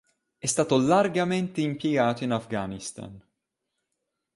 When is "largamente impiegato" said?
0.79-2.23